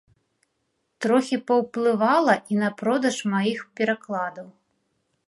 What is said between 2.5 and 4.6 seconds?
і на продаж маіх перакладаў.